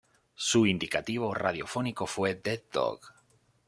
Su 0.47 0.65
indicativo 0.65 1.31
radiofónico 1.35 2.07
fue 2.07 2.33
"Dead 2.33 2.63
Dog". 2.73 3.01